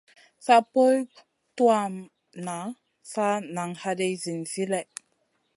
[0.45, 1.13] Sa poy guʼ
[1.55, 2.55] tuwmaʼna,
[3.11, 4.87] sa nan haday zinzi lèh.